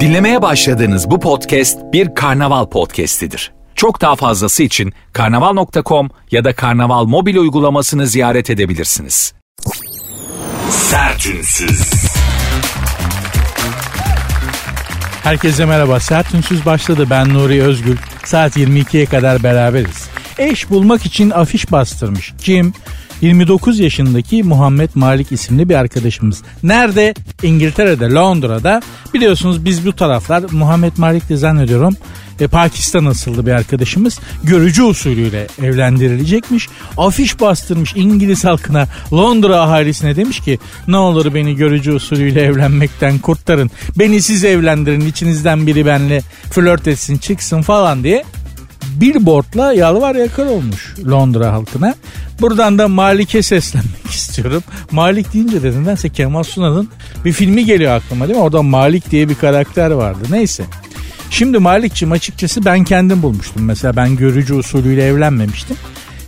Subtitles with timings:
[0.00, 3.52] Dinlemeye başladığınız bu podcast bir karnaval podcastidir.
[3.74, 9.34] Çok daha fazlası için karnaval.com ya da karnaval mobil uygulamasını ziyaret edebilirsiniz.
[10.70, 11.92] Sertünsüz.
[15.22, 16.00] Herkese merhaba.
[16.00, 17.06] Sert Ünsüz başladı.
[17.10, 17.96] Ben Nuri Özgül.
[18.24, 20.08] Saat 22'ye kadar beraberiz.
[20.38, 22.32] Eş bulmak için afiş bastırmış.
[22.38, 22.74] Kim?
[23.20, 26.42] 29 yaşındaki Muhammed Malik isimli bir arkadaşımız.
[26.62, 27.14] Nerede?
[27.42, 28.82] İngiltere'de, Londra'da.
[29.14, 31.96] Biliyorsunuz biz bu taraflar Muhammed Malik de zannediyorum
[32.40, 36.68] e, Pakistan asıllı bir arkadaşımız görücü usulüyle evlendirilecekmiş.
[36.96, 40.58] Afiş bastırmış İngiliz halkına Londra ahalisine demiş ki
[40.88, 43.70] ne olur beni görücü usulüyle evlenmekten kurtarın.
[43.98, 48.24] Beni siz evlendirin içinizden biri benle flört etsin çıksın falan diye
[49.00, 51.94] billboardla yalvar yakar olmuş Londra halkına.
[52.40, 54.62] Buradan da Malik'e seslenmek istiyorum.
[54.90, 56.88] Malik deyince de nedense Kemal Sunal'ın
[57.24, 58.44] bir filmi geliyor aklıma değil mi?
[58.44, 60.24] Orada Malik diye bir karakter vardı.
[60.30, 60.64] Neyse.
[61.30, 63.64] Şimdi Malik'cim açıkçası ben kendim bulmuştum.
[63.64, 65.76] Mesela ben görücü usulüyle evlenmemiştim.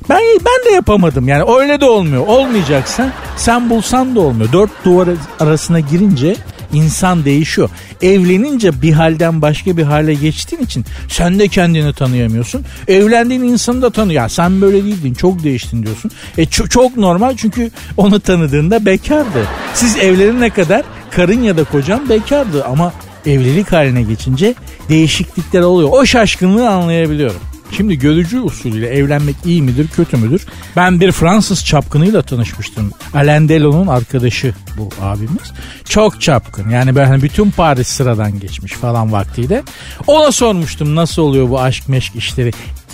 [0.09, 2.27] Ben ben de yapamadım yani öyle de olmuyor.
[2.27, 4.53] Olmayacaksan sen bulsan da olmuyor.
[4.53, 5.09] Dört duvar
[5.41, 6.37] arasına girince
[6.73, 7.71] insan değişiyor.
[8.03, 12.65] Evlenince bir halden başka bir hale geçtiğin için sen de kendini tanıyamıyorsun.
[12.89, 14.23] Evlendiğin insanı da tanıyor.
[14.23, 16.11] Ya sen böyle değildin çok değiştin diyorsun.
[16.39, 19.47] E çok, çok normal çünkü onu tanıdığında bekardı.
[19.75, 22.93] Siz evlenene kadar karın ya da kocan bekardı ama
[23.27, 24.55] evlilik haline geçince
[24.89, 25.89] değişiklikler oluyor.
[25.93, 27.41] O şaşkınlığı anlayabiliyorum.
[27.73, 30.47] Şimdi görücü usulüyle evlenmek iyi midir kötü müdür?
[30.77, 32.91] Ben bir Fransız çapkınıyla tanışmıştım.
[33.15, 35.53] Alain Delon'un arkadaşı bu abimiz.
[35.85, 39.63] Çok çapkın yani böyle hani bütün Paris sıradan geçmiş falan vaktiyle.
[40.07, 42.53] Ona sormuştum nasıl oluyor bu aşk meşk işleri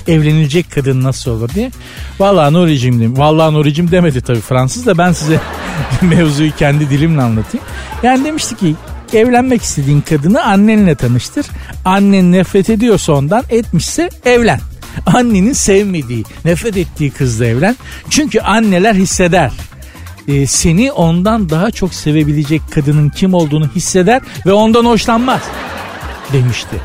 [0.09, 1.71] evlenilecek kadın nasıl olur diye.
[2.19, 3.19] Vallahi Nuri'cim dedim.
[3.19, 5.41] Vallahi Nuri'cim demedi tabii Fransız da ben size
[6.03, 7.67] mevzuyu kendi dilimle anlatayım.
[8.03, 8.75] Yani demişti ki
[9.15, 11.47] evlenmek istediğin kadını annenle tanıştır.
[11.85, 14.61] Annen nefret ediyorsa ondan etmişse evlen.
[15.07, 17.77] Annenin sevmediği, nefret ettiği kızla evlen.
[18.11, 19.53] Çünkü anneler hisseder.
[20.29, 25.41] Ee, seni ondan daha çok sevebilecek kadının kim olduğunu hisseder ve ondan hoşlanmaz
[26.33, 26.77] demişti.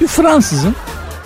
[0.00, 0.76] Bir Fransızın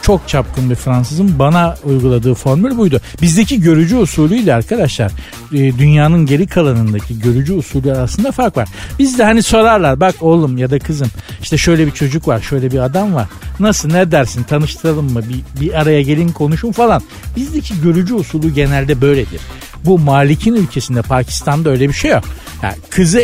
[0.09, 3.01] çok çapkın bir Fransızın bana uyguladığı formül buydu.
[3.23, 5.13] Bizdeki görücü usulüyle arkadaşlar
[5.53, 8.69] e, dünyanın geri kalanındaki görücü usulü arasında fark var.
[8.99, 11.09] Bizde hani sorarlar bak oğlum ya da kızım
[11.43, 13.27] işte şöyle bir çocuk var şöyle bir adam var.
[13.61, 17.03] Nasıl ne dersin tanıştıralım mı bir, bir araya gelin konuşun falan.
[17.37, 19.41] Bizdeki görücü usulü genelde böyledir.
[19.85, 22.25] Bu Malik'in ülkesinde Pakistan'da öyle bir şey yok.
[22.63, 23.23] Yani kızı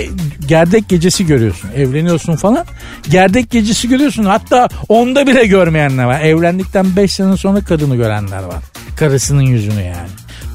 [0.48, 1.70] gerdek gecesi görüyorsun.
[1.76, 2.64] Evleniyorsun falan.
[3.10, 4.24] Gerdek gecesi görüyorsun.
[4.24, 6.20] Hatta onda bile görmeyenler var.
[6.20, 8.62] Evlendikten 5 sene sonra kadını görenler var.
[8.98, 10.08] Karısının yüzünü yani.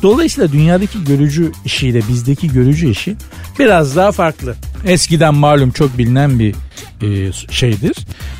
[0.03, 3.15] Dolayısıyla dünyadaki görücü işiyle bizdeki görücü işi
[3.59, 4.55] biraz daha farklı.
[4.85, 6.55] Eskiden malum çok bilinen bir
[7.01, 7.97] e, şeydir.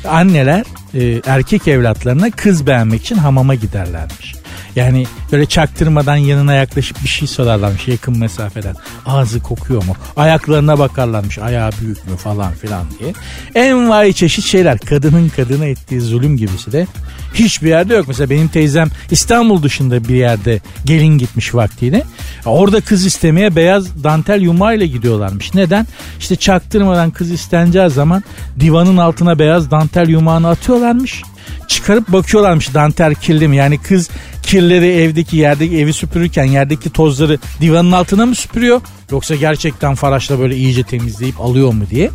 [0.08, 4.39] Anneler e, erkek evlatlarına kız beğenmek için hamama giderlermiş.
[4.80, 8.76] Yani böyle çaktırmadan yanına yaklaşıp bir şey sorarlarmış yakın mesafeden.
[9.06, 9.96] Ağzı kokuyor mu?
[10.16, 11.38] Ayaklarına bakarlarmış.
[11.38, 13.12] Ayağı büyük mü falan filan diye.
[13.54, 14.78] En vay çeşit şeyler.
[14.78, 16.86] Kadının kadına ettiği zulüm gibisi de
[17.34, 18.08] hiçbir yerde yok.
[18.08, 22.04] Mesela benim teyzem İstanbul dışında bir yerde gelin gitmiş vaktiyle.
[22.46, 25.54] Orada kız istemeye beyaz dantel yumağıyla gidiyorlarmış.
[25.54, 25.86] Neden?
[26.18, 28.22] İşte çaktırmadan kız isteneceği zaman
[28.60, 31.22] divanın altına beyaz dantel yumağını atıyorlarmış
[31.70, 33.56] çıkarıp bakıyorlarmış dantel kirli mi?
[33.56, 34.10] Yani kız
[34.42, 38.80] kirleri evdeki yerdeki evi süpürürken yerdeki tozları divanın altına mı süpürüyor?
[39.10, 42.10] Yoksa gerçekten faraşla böyle iyice temizleyip alıyor mu diye.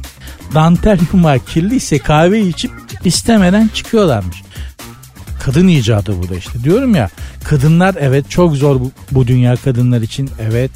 [0.53, 2.71] Dantel yumağı kirliyse kahve içip
[3.03, 4.43] istemeden çıkıyorlarmış.
[5.43, 6.63] Kadın icadı bu da işte.
[6.63, 7.09] Diyorum ya
[7.43, 10.71] kadınlar evet çok zor bu, bu dünya kadınlar için evet.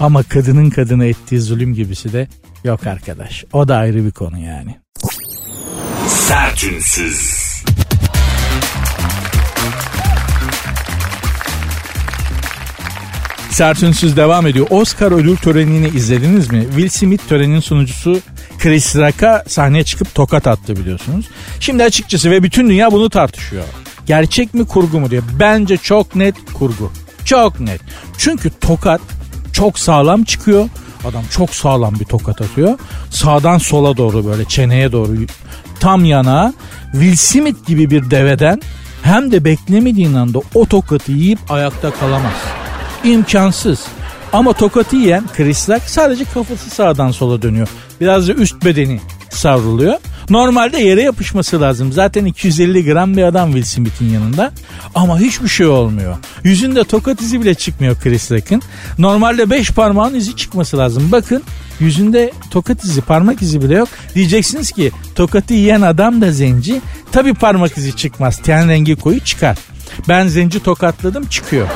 [0.00, 2.28] Ama kadının kadına ettiği zulüm gibisi de
[2.64, 3.44] yok arkadaş.
[3.52, 4.76] O da ayrı bir konu yani.
[6.08, 7.35] Sertünsüz.
[13.56, 14.66] Sertünsüz devam ediyor.
[14.70, 16.66] Oscar ödül törenini izlediniz mi?
[16.70, 18.20] Will Smith törenin sunucusu
[18.58, 21.28] Chris Rock'a sahneye çıkıp tokat attı biliyorsunuz.
[21.60, 23.64] Şimdi açıkçası ve bütün dünya bunu tartışıyor.
[24.06, 25.20] Gerçek mi kurgu mu diye.
[25.40, 26.92] Bence çok net kurgu.
[27.24, 27.80] Çok net.
[28.18, 29.00] Çünkü tokat
[29.52, 30.68] çok sağlam çıkıyor.
[31.04, 32.78] Adam çok sağlam bir tokat atıyor.
[33.10, 35.12] Sağdan sola doğru böyle çeneye doğru
[35.80, 36.54] tam yana
[36.92, 38.62] Will Smith gibi bir deveden
[39.02, 42.55] hem de beklemediğin anda o tokatı yiyip ayakta kalamaz
[43.12, 43.80] imkansız.
[44.32, 47.68] Ama tokatı yiyen Rock sadece kafası sağdan sola dönüyor.
[48.00, 49.00] Biraz da üst bedeni
[49.30, 49.94] savruluyor.
[50.30, 51.92] Normalde yere yapışması lazım.
[51.92, 54.52] Zaten 250 gram bir adam Will Smith'in yanında.
[54.94, 56.16] Ama hiçbir şey olmuyor.
[56.44, 58.62] Yüzünde tokat izi bile çıkmıyor Chris Rock'ın.
[58.98, 61.08] Normalde 5 parmağın izi çıkması lazım.
[61.12, 61.42] Bakın
[61.80, 63.88] Yüzünde tokat izi, parmak izi bile yok.
[64.14, 66.80] Diyeceksiniz ki tokatı yiyen adam da zenci.
[67.12, 68.40] Tabi parmak izi çıkmaz.
[68.42, 69.58] Ten rengi koyu çıkar.
[70.08, 71.68] Ben zenci tokatladım çıkıyor.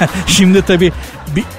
[0.26, 0.92] Şimdi tabii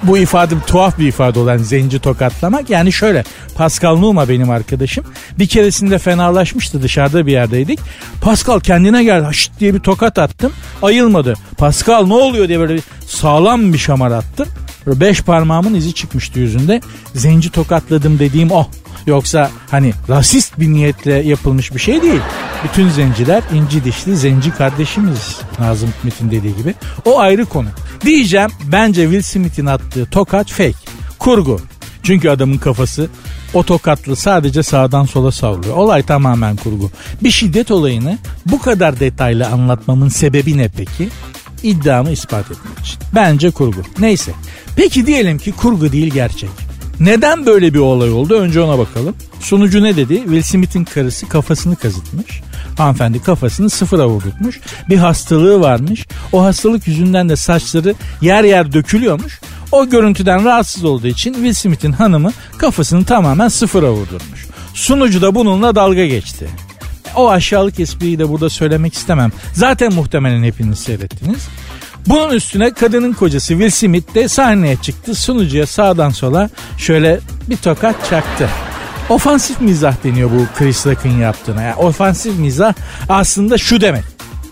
[0.03, 2.69] bu ifade tuhaf bir ifade olan zenci tokatlamak.
[2.69, 3.23] Yani şöyle
[3.55, 5.05] Pascal Numa benim arkadaşım.
[5.39, 7.79] Bir keresinde fenalaşmıştı dışarıda bir yerdeydik.
[8.21, 10.51] Pascal kendine geldi şşt diye bir tokat attım.
[10.81, 11.33] Ayılmadı.
[11.57, 14.47] Pascal ne oluyor diye böyle sağlam bir şamar attım.
[14.87, 16.81] Beş parmağımın izi çıkmıştı yüzünde.
[17.15, 18.67] Zenci tokatladım dediğim o.
[19.07, 22.21] Yoksa hani rasist bir niyetle yapılmış bir şey değil.
[22.63, 26.75] Bütün zenciler inci dişli zenci kardeşimiz Nazım Hikmet'in dediği gibi.
[27.05, 27.67] O ayrı konu.
[28.05, 30.73] Diyeceğim bence Will Smith'in attığı tokat fake.
[31.19, 31.59] Kurgu.
[32.03, 33.09] Çünkü adamın kafası
[33.53, 35.75] o tokatlı sadece sağdan sola savruluyor.
[35.77, 36.91] Olay tamamen kurgu.
[37.23, 41.09] Bir şiddet olayını bu kadar detaylı anlatmamın sebebi ne peki?
[41.63, 42.99] İddiamı ispat etmek için.
[43.15, 43.81] Bence kurgu.
[43.99, 44.31] Neyse.
[44.75, 46.49] Peki diyelim ki kurgu değil gerçek.
[46.99, 48.39] Neden böyle bir olay oldu?
[48.39, 49.15] Önce ona bakalım.
[49.39, 50.15] Sunucu ne dedi?
[50.15, 52.41] Will Smith'in karısı kafasını kazıtmış.
[52.77, 54.59] Hanımefendi kafasını sıfıra vurdurtmuş.
[54.89, 56.07] Bir hastalığı varmış.
[56.31, 59.41] O hastalık yüzünden de saçları yer yer dökülüyormuş.
[59.71, 64.47] O görüntüden rahatsız olduğu için Will Smith'in hanımı kafasını tamamen sıfıra vurdurmuş.
[64.73, 66.47] Sunucu da bununla dalga geçti.
[67.15, 69.31] O aşağılık espriyi de burada söylemek istemem.
[69.53, 71.47] Zaten muhtemelen hepiniz seyrettiniz.
[72.07, 75.15] Bunun üstüne kadının kocası Will Smith de sahneye çıktı.
[75.15, 77.19] Sunucuya sağdan sola şöyle
[77.49, 78.49] bir tokat çaktı.
[79.09, 81.61] Ofansif mizah deniyor bu Chris Rock'ın yaptığına.
[81.61, 82.73] Yani ofansif mizah
[83.09, 84.03] aslında şu demek.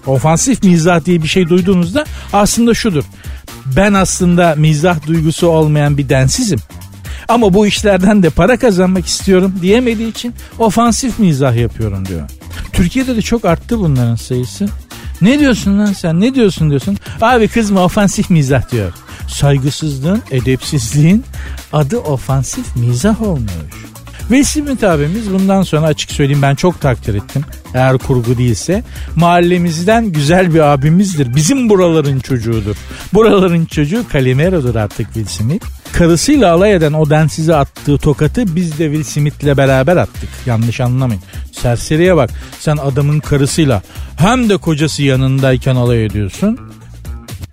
[0.05, 3.03] Ofansif mizah diye bir şey duyduğunuzda aslında şudur.
[3.65, 6.59] Ben aslında mizah duygusu olmayan bir densizim.
[7.27, 12.29] Ama bu işlerden de para kazanmak istiyorum diyemediği için ofansif mizah yapıyorum diyor.
[12.73, 14.67] Türkiye'de de çok arttı bunların sayısı.
[15.21, 16.97] Ne diyorsun lan sen ne diyorsun diyorsun.
[17.21, 18.93] Abi kızma ofansif mizah diyor.
[19.27, 21.23] Saygısızlığın, edepsizliğin
[21.73, 23.51] adı ofansif mizah olmuş.
[24.31, 27.41] Ve Simit abimiz bundan sonra açık söyleyeyim ben çok takdir ettim.
[27.73, 28.83] Eğer kurgu değilse
[29.15, 31.35] mahallemizden güzel bir abimizdir.
[31.35, 32.75] Bizim buraların çocuğudur.
[33.13, 35.65] Buraların çocuğu Calimero'dur artık Will Smith.
[35.93, 40.29] Karısıyla alay eden o densize attığı tokatı biz de Will Smith'le beraber attık.
[40.45, 41.21] Yanlış anlamayın.
[41.51, 42.29] Serseriye bak
[42.59, 43.81] sen adamın karısıyla
[44.17, 46.59] hem de kocası yanındayken alay ediyorsun.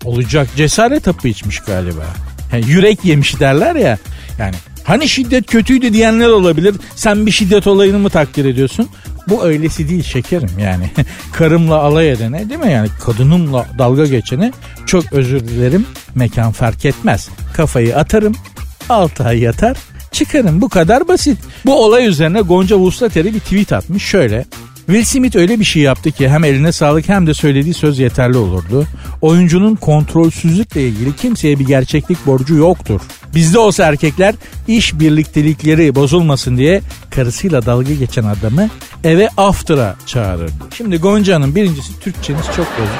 [0.05, 2.05] Olacak cesaret hapı içmiş galiba.
[2.53, 3.97] Yani yürek yemiş derler ya.
[4.39, 4.55] Yani
[4.89, 6.75] Hani şiddet kötüydü diyenler olabilir.
[6.95, 8.89] Sen bir şiddet olayını mı takdir ediyorsun?
[9.27, 10.91] Bu öylesi değil şekerim yani.
[11.33, 14.51] Karımla alay edene değil mi yani kadınımla dalga geçene
[14.85, 17.29] çok özür dilerim mekan fark etmez.
[17.53, 18.35] Kafayı atarım
[18.89, 19.77] 6 ay yatar
[20.11, 21.37] çıkarım bu kadar basit.
[21.65, 24.45] Bu olay üzerine Gonca Vuslateri bir tweet atmış şöyle.
[24.89, 28.37] Will Smith öyle bir şey yaptı ki hem eline sağlık hem de söylediği söz yeterli
[28.37, 28.87] olurdu.
[29.21, 33.01] Oyuncunun kontrolsüzlükle ilgili kimseye bir gerçeklik borcu yoktur.
[33.35, 34.35] Bizde olsa erkekler
[34.67, 36.81] iş birliktelikleri bozulmasın diye
[37.11, 38.69] karısıyla dalga geçen adamı
[39.03, 40.63] eve after'a çağırırdı.
[40.77, 42.99] Şimdi Gonca'nın birincisi Türkçeniz çok bozuk.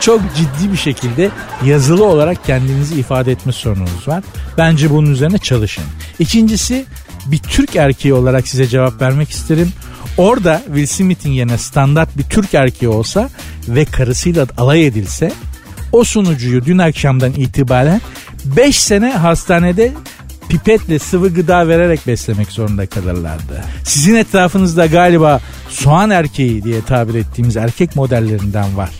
[0.00, 1.30] Çok ciddi bir şekilde
[1.64, 4.24] yazılı olarak kendinizi ifade etme sorununuz var.
[4.58, 5.84] Bence bunun üzerine çalışın.
[6.18, 6.84] İkincisi
[7.26, 9.72] bir Türk erkeği olarak size cevap vermek isterim.
[10.18, 13.28] Orada Will Smith'in yerine standart bir Türk erkeği olsa
[13.68, 15.32] ve karısıyla alay edilse
[15.92, 18.00] o sunucuyu dün akşamdan itibaren
[18.44, 19.92] 5 sene hastanede
[20.48, 23.64] pipetle sıvı gıda vererek beslemek zorunda kalırlardı.
[23.84, 28.90] Sizin etrafınızda galiba soğan erkeği diye tabir ettiğimiz erkek modellerinden var.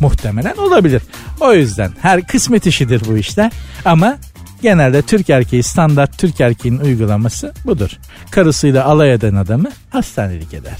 [0.00, 1.02] Muhtemelen olabilir.
[1.40, 3.52] O yüzden her kısmet işidir bu işler.
[3.84, 4.18] Ama
[4.62, 7.90] genelde Türk erkeği standart Türk erkeğinin uygulaması budur.
[8.30, 10.78] Karısıyla alay eden adamı hastanelik eder.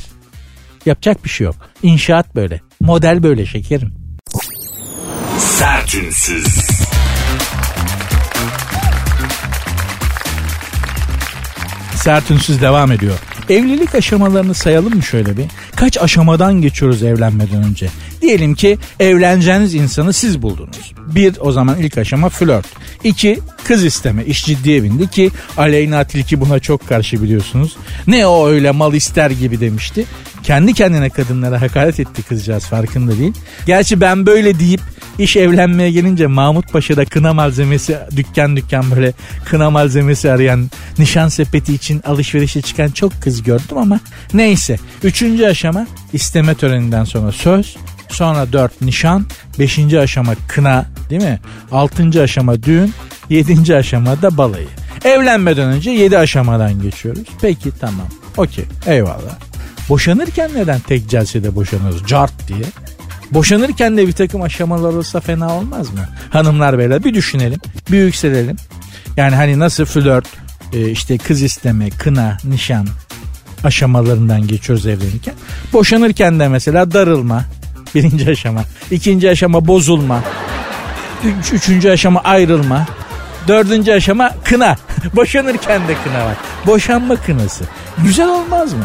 [0.87, 1.57] Yapacak bir şey yok.
[1.83, 2.61] İnşaat böyle.
[2.81, 3.93] Model böyle şekerim.
[5.39, 6.47] Sertünsüz.
[11.95, 13.19] Sertünsüz devam ediyor.
[13.49, 15.45] Evlilik aşamalarını sayalım mı şöyle bir?
[15.77, 17.89] Kaç aşamadan geçiyoruz evlenmeden önce?
[18.23, 20.93] Diyelim ki evleneceğiniz insanı siz buldunuz.
[21.07, 22.67] Bir o zaman ilk aşama flört.
[23.05, 24.25] İki kız isteme.
[24.25, 27.77] İş ciddiye bindi ki Aleyna Tilki buna çok karşı biliyorsunuz.
[28.07, 30.05] Ne o öyle mal ister gibi demişti.
[30.43, 33.33] Kendi kendine kadınlara hakaret etti kızcağız farkında değil.
[33.67, 34.81] Gerçi ben böyle deyip
[35.19, 39.13] iş evlenmeye gelince Mahmut Paşa'da kına malzemesi dükkan dükkan böyle
[39.45, 44.01] kına malzemesi arayan nişan sepeti için alışverişe çıkan çok kız gördüm ama
[44.35, 44.79] neyse.
[45.03, 47.77] Üçüncü aşama isteme töreninden sonra söz,
[48.09, 49.27] sonra dört nişan,
[49.59, 51.41] beşinci aşama kına değil mi?
[51.73, 52.95] Altıncı aşama düğün,
[53.31, 54.69] yedinci aşama da balayı.
[55.05, 57.29] Evlenmeden önce yedi aşamadan geçiyoruz.
[57.41, 58.07] Peki tamam.
[58.37, 59.39] Okey eyvallah.
[59.89, 62.07] Boşanırken neden tek celsede boşanıyoruz?
[62.07, 62.65] Cart diye.
[63.31, 66.09] Boşanırken de bir takım aşamalar olsa fena olmaz mı?
[66.31, 67.61] Hanımlar beyler bir düşünelim,
[67.91, 68.57] bir yükselelim.
[69.17, 70.27] Yani hani nasıl flört,
[70.73, 72.89] e, işte kız isteme, kına, nişan
[73.65, 75.35] aşamalarından geçiyoruz evlenirken.
[75.73, 77.45] Boşanırken de mesela darılma
[77.95, 78.65] birinci aşama.
[78.91, 80.23] ikinci aşama bozulma.
[81.25, 82.87] Üç, üçüncü aşama ayrılma.
[83.49, 84.77] Dördüncü aşama kına.
[85.17, 86.37] Boşanırken de kına var.
[86.67, 87.65] Boşanma kınası.
[87.99, 88.85] Güzel olmaz mı?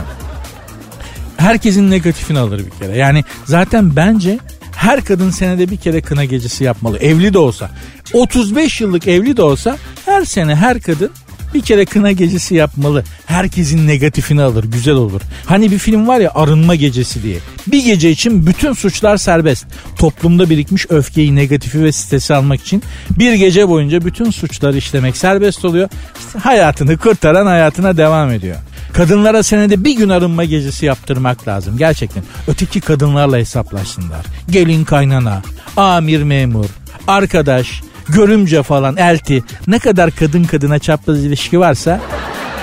[1.37, 2.97] Herkesin negatifini alır bir kere.
[2.97, 4.39] Yani zaten bence
[4.75, 6.97] her kadın senede bir kere kına gecesi yapmalı.
[6.97, 7.71] Evli de olsa.
[8.13, 11.11] 35 yıllık evli de olsa her sene her kadın
[11.53, 13.03] bir kere kına gecesi yapmalı.
[13.25, 15.21] Herkesin negatifini alır güzel olur.
[15.45, 17.37] Hani bir film var ya arınma gecesi diye.
[17.67, 19.65] Bir gece için bütün suçlar serbest.
[19.97, 22.83] Toplumda birikmiş öfkeyi, negatifi ve stresi almak için
[23.19, 25.89] bir gece boyunca bütün suçları işlemek serbest oluyor.
[26.19, 28.55] İşte hayatını kurtaran hayatına devam ediyor.
[28.93, 32.23] Kadınlara senede bir gün arınma gecesi yaptırmak lazım gerçekten.
[32.47, 34.25] Öteki kadınlarla hesaplaşsınlar.
[34.49, 35.41] Gelin kaynana,
[35.77, 36.65] amir memur,
[37.07, 42.01] arkadaş, görümce falan elti ne kadar kadın kadına çapraz ilişki varsa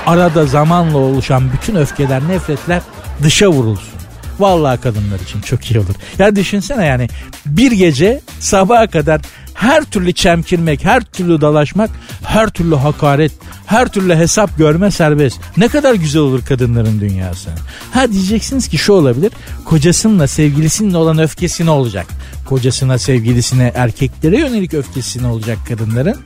[0.07, 2.83] arada zamanla oluşan bütün öfkeler nefretler
[3.23, 4.01] dışa vurulsun.
[4.39, 5.95] Vallahi kadınlar için çok iyi olur.
[6.19, 7.09] Ya düşünsene yani
[7.47, 9.21] bir gece sabaha kadar
[9.55, 11.91] her türlü çemkirmek, her türlü dalaşmak,
[12.25, 13.33] her türlü hakaret,
[13.67, 15.41] her türlü hesap görme serbest.
[15.57, 17.51] Ne kadar güzel olur kadınların dünyası.
[17.93, 19.33] Ha diyeceksiniz ki şu olabilir.
[19.65, 22.07] Kocasınınla sevgilisinin olan öfkesi ne olacak?
[22.47, 26.17] Kocasına, sevgilisine, erkeklere yönelik öfkesi ne olacak kadınların?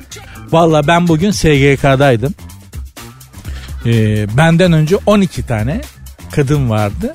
[0.52, 2.34] Valla ben bugün SGK'daydım.
[3.86, 5.80] Ee, benden önce 12 tane
[6.32, 7.14] kadın vardı.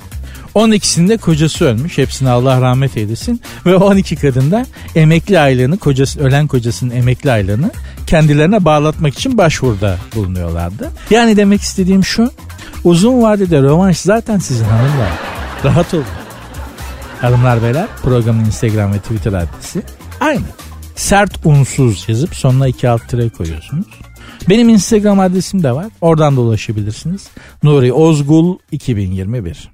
[0.54, 1.98] 12'sinde kocası ölmüş.
[1.98, 3.40] Hepsine Allah rahmet eylesin.
[3.66, 7.70] Ve 12 kadın da emekli aylığını, kocası, ölen kocasının emekli aylığını
[8.06, 10.90] kendilerine bağlatmak için başvuruda bulunuyorlardı.
[11.10, 12.30] Yani demek istediğim şu.
[12.84, 15.10] Uzun vadede rövanş zaten sizin hanımlar.
[15.64, 16.04] Rahat olun.
[17.20, 19.82] Hanımlar beyler programın Instagram ve Twitter adresi
[20.20, 20.44] aynı.
[20.96, 23.86] Sert unsuz yazıp sonuna iki alt tire koyuyorsunuz.
[24.48, 25.86] Benim Instagram adresim de var.
[26.00, 27.28] Oradan da ulaşabilirsiniz.
[27.62, 29.70] Nuri Ozgul 2021.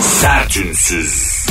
[0.00, 1.46] Sertünsüz.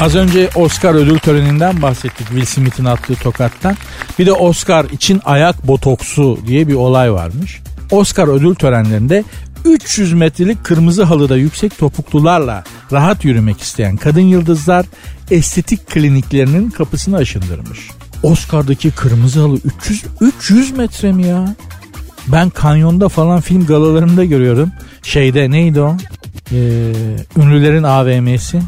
[0.00, 3.76] Az önce Oscar ödül töreninden bahsettik Will Smith'in attığı tokattan.
[4.18, 7.60] Bir de Oscar için ayak botoksu diye bir olay varmış.
[7.90, 9.24] Oscar ödül törenlerinde
[9.64, 14.86] 300 metrelik kırmızı halıda yüksek topuklularla rahat yürümek isteyen kadın yıldızlar
[15.30, 17.90] estetik kliniklerinin kapısını aşındırmış.
[18.22, 21.54] Oscar'daki kırmızı halı 300 300 metre mi ya?
[22.28, 24.70] Ben kanyonda falan film galalarında görüyorum.
[25.02, 25.96] Şeyde neydi o?
[26.52, 26.56] Ee,
[27.36, 28.62] ünlülerin AVM'si.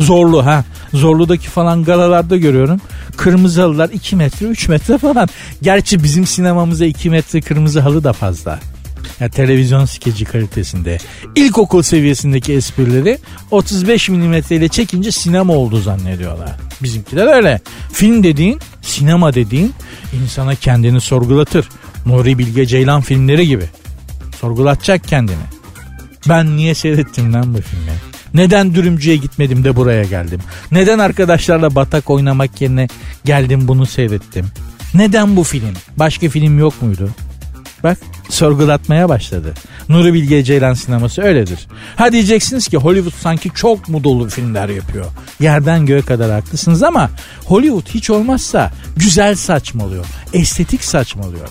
[0.00, 0.64] Zorlu ha.
[0.94, 2.80] Zorlu'daki falan galalarda görüyorum.
[3.16, 5.28] Kırmızı halılar 2 metre 3 metre falan.
[5.62, 8.60] Gerçi bizim sinemamıza 2 metre kırmızı halı da fazla.
[9.20, 10.98] Yani televizyon skeci kalitesinde.
[11.36, 13.18] İlkokul seviyesindeki esprileri
[13.50, 16.50] 35 mm ile çekince sinema oldu zannediyorlar.
[16.82, 17.60] Bizimkiler öyle.
[17.92, 19.72] Film dediğin, sinema dediğin
[20.22, 21.68] insana kendini sorgulatır.
[22.06, 23.64] Nuri Bilge Ceylan filmleri gibi.
[24.40, 25.44] Sorgulatacak kendini.
[26.28, 27.92] Ben niye seyrettim lan bu filmi?
[28.34, 30.40] Neden dürümcüye gitmedim de buraya geldim?
[30.72, 32.88] Neden arkadaşlarla batak oynamak yerine
[33.24, 34.46] geldim bunu seyrettim?
[34.94, 35.74] Neden bu film?
[35.96, 37.10] Başka film yok muydu?
[37.82, 39.54] Bak sorgulatmaya başladı.
[39.88, 41.66] Nuri Bilge Ceylan sineması öyledir.
[41.96, 45.06] Ha diyeceksiniz ki Hollywood sanki çok mu dolu filmler yapıyor.
[45.40, 47.10] Yerden göğe kadar haklısınız ama
[47.44, 50.06] Hollywood hiç olmazsa güzel saçmalıyor.
[50.32, 51.48] Estetik saçmalıyor.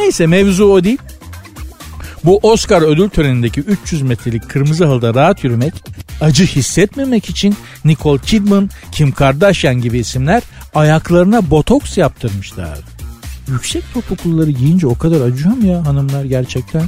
[0.00, 0.98] Neyse mevzu o değil.
[2.24, 5.74] Bu Oscar ödül törenindeki 300 metrelik kırmızı halıda rahat yürümek,
[6.20, 10.42] acı hissetmemek için Nicole Kidman, Kim Kardashian gibi isimler
[10.74, 12.78] ayaklarına botoks yaptırmışlar.
[13.48, 16.82] Yüksek topukluları giyince o kadar acıyor mu ya hanımlar gerçekten?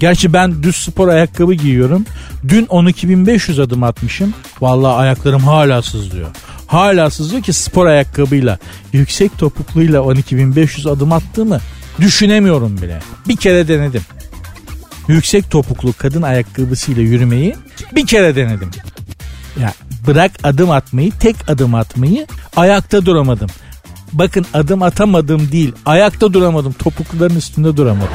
[0.00, 2.04] Gerçi ben düz spor ayakkabı giyiyorum.
[2.48, 4.34] Dün 12.500 adım atmışım.
[4.60, 6.28] Vallahi ayaklarım hala sızlıyor.
[6.66, 8.58] Hala sızlıyor ki spor ayakkabıyla,
[8.92, 11.60] yüksek topukluyla 12.500 adım attığımı
[12.00, 13.00] düşünemiyorum bile.
[13.28, 14.02] Bir kere denedim.
[15.08, 17.56] Yüksek topuklu kadın ayakkabısıyla yürümeyi
[17.94, 18.70] bir kere denedim.
[19.60, 19.74] Ya
[20.06, 23.48] bırak adım atmayı, tek adım atmayı ayakta duramadım.
[24.12, 28.08] Bakın adım atamadım değil, ayakta duramadım, topukluların üstünde duramadım.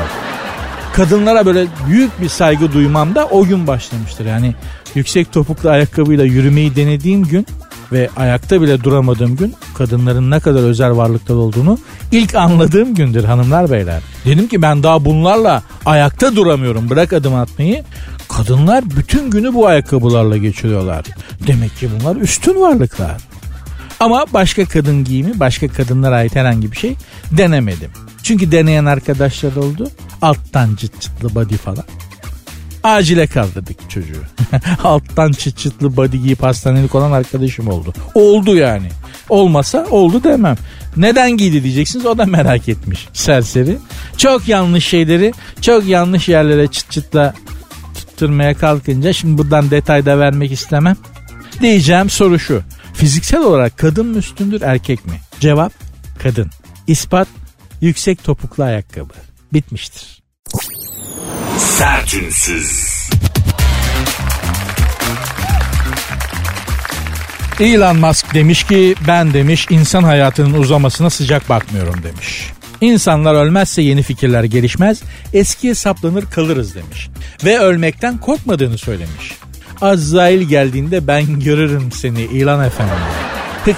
[0.93, 4.25] Kadınlara böyle büyük bir saygı duymam da o gün başlamıştır.
[4.25, 4.55] Yani
[4.95, 7.47] yüksek topuklu ayakkabıyla yürümeyi denediğim gün
[7.91, 11.77] ve ayakta bile duramadığım gün kadınların ne kadar özel varlıklar olduğunu
[12.11, 14.01] ilk anladığım gündür hanımlar beyler.
[14.25, 17.83] Dedim ki ben daha bunlarla ayakta duramıyorum bırak adım atmayı.
[18.29, 21.05] Kadınlar bütün günü bu ayakkabılarla geçiriyorlar.
[21.47, 23.17] Demek ki bunlar üstün varlıklar.
[23.99, 26.95] Ama başka kadın giyimi, başka kadınlara ait herhangi bir şey
[27.31, 27.91] denemedim.
[28.23, 29.89] Çünkü deneyen arkadaşlar oldu.
[30.21, 31.83] Alttan çıt çıtlı body falan.
[32.89, 34.23] Acile kaldırdık çocuğu.
[34.83, 37.93] Alttan çıt çıtlı body giyip hastanelik olan arkadaşım oldu.
[38.13, 38.89] Oldu yani.
[39.29, 40.55] Olmasa oldu demem.
[40.97, 43.77] Neden giydi diyeceksiniz o da merak etmiş serseri.
[44.17, 47.33] Çok yanlış şeyleri çok yanlış yerlere çıt çıtla
[47.95, 50.95] tutturmaya kalkınca şimdi buradan detayda vermek istemem.
[51.61, 52.61] Diyeceğim soru şu.
[52.93, 55.13] Fiziksel olarak kadın mı üstündür erkek mi?
[55.39, 55.73] Cevap
[56.23, 56.49] kadın.
[56.87, 57.27] İspat
[57.81, 59.13] yüksek topuklu ayakkabı.
[59.53, 60.19] Bitmiştir.
[61.59, 63.09] Sertünsüz.
[67.59, 72.51] Elon Musk demiş ki ben demiş insan hayatının uzamasına sıcak bakmıyorum demiş.
[72.81, 75.01] İnsanlar ölmezse yeni fikirler gelişmez,
[75.33, 77.09] eskiye saplanır kalırız demiş.
[77.45, 79.31] Ve ölmekten korkmadığını söylemiş.
[79.81, 82.95] Azrail geldiğinde ben görürüm seni ilan efendim.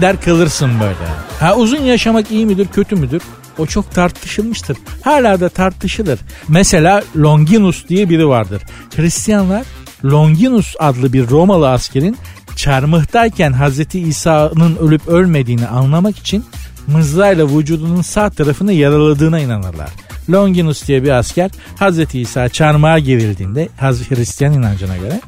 [0.00, 1.10] der kalırsın böyle.
[1.40, 3.22] Ha uzun yaşamak iyi midir kötü müdür?
[3.58, 4.76] O çok tartışılmıştır.
[5.02, 6.18] Hala da tartışılır.
[6.48, 8.62] Mesela Longinus diye biri vardır.
[8.96, 9.66] Hristiyanlar
[10.04, 12.16] Longinus adlı bir Romalı askerin
[12.56, 13.94] çarmıhtayken Hz.
[13.94, 16.44] İsa'nın ölüp ölmediğini anlamak için
[16.86, 19.90] mızrayla vücudunun sağ tarafını yaraladığına inanırlar.
[20.30, 22.14] Longinus diye bir asker Hz.
[22.14, 25.20] İsa çarmıha gerildiğinde Hristiyan inancına göre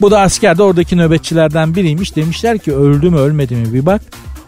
[0.00, 2.16] bu da asker de oradaki nöbetçilerden biriymiş.
[2.16, 4.02] Demişler ki öldü mü ölmedi mi bir bak.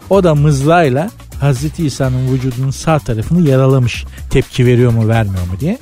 [0.09, 1.09] O da mızrayla
[1.41, 1.79] Hz.
[1.79, 4.05] İsa'nın vücudunun sağ tarafını yaralamış.
[4.29, 5.77] Tepki veriyor mu vermiyor mu diye.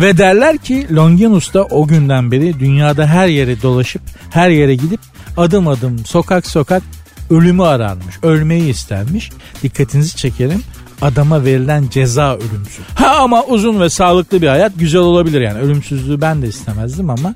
[0.00, 5.00] Ve derler ki Longinus da o günden beri dünyada her yere dolaşıp her yere gidip
[5.36, 6.82] adım adım sokak sokak
[7.30, 8.14] ölümü ararmış.
[8.22, 9.30] Ölmeyi istermiş.
[9.62, 10.62] Dikkatinizi çekerim
[11.02, 12.84] adama verilen ceza ölümsüz.
[12.94, 15.58] Ha ama uzun ve sağlıklı bir hayat güzel olabilir yani.
[15.58, 17.34] Ölümsüzlüğü ben de istemezdim ama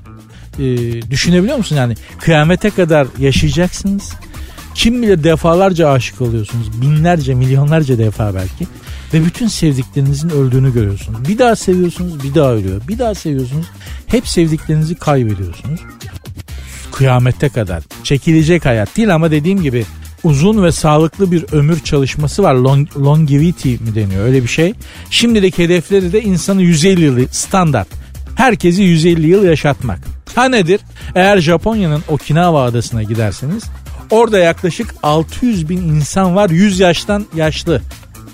[0.59, 0.65] e,
[1.11, 4.13] düşünebiliyor musun yani kıyamete kadar yaşayacaksınız.
[4.77, 6.81] Kim bilir defalarca aşık oluyorsunuz.
[6.81, 8.67] Binlerce, milyonlarca defa belki.
[9.13, 11.27] Ve bütün sevdiklerinizin öldüğünü görüyorsunuz.
[11.27, 12.81] Bir daha seviyorsunuz, bir daha ölüyor.
[12.87, 13.65] Bir daha seviyorsunuz,
[14.07, 15.79] hep sevdiklerinizi kaybediyorsunuz.
[16.91, 17.83] Kıyamete kadar.
[18.03, 19.85] Çekilecek hayat değil ama dediğim gibi
[20.23, 22.53] uzun ve sağlıklı bir ömür çalışması var.
[22.55, 24.73] Long, longevity mi deniyor öyle bir şey.
[25.09, 27.87] Şimdilik hedefleri de insanı 150 yıl standart.
[28.35, 29.99] Herkesi 150 yıl yaşatmak.
[30.35, 30.81] Ha nedir?
[31.15, 33.63] Eğer Japonya'nın Okinawa adasına giderseniz
[34.09, 37.81] orada yaklaşık 600 bin insan var 100 yaştan yaşlı.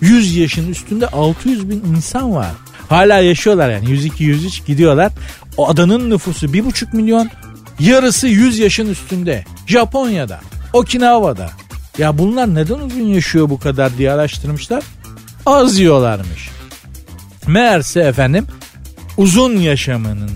[0.01, 2.51] 100 yaşın üstünde 600 bin insan var.
[2.89, 5.12] Hala yaşıyorlar yani 102-103 gidiyorlar.
[5.57, 7.29] O adanın nüfusu 1,5 milyon.
[7.79, 9.45] Yarısı 100 yaşın üstünde.
[9.67, 10.39] Japonya'da,
[10.73, 11.49] Okinawa'da.
[11.97, 14.83] Ya bunlar neden uzun yaşıyor bu kadar diye araştırmışlar.
[15.45, 16.49] Az yiyorlarmış.
[17.47, 18.47] Meğerse efendim
[19.17, 20.31] uzun yaşamının